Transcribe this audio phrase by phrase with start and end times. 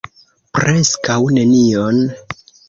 [0.59, 2.01] Preskaŭ nenion.